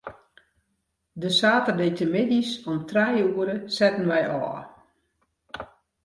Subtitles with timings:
[1.23, 4.59] De saterdeitemiddeis om trije oere setten wy ôf.